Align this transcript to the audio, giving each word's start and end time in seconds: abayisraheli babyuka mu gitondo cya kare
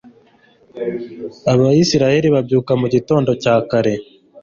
abayisraheli 1.51 2.27
babyuka 2.35 2.71
mu 2.81 2.87
gitondo 2.93 3.31
cya 3.43 3.55
kare 3.69 3.93